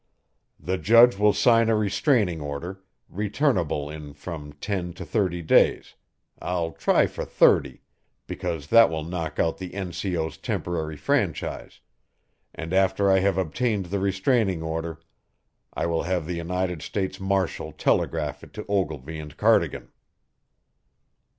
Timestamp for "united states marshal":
16.33-17.71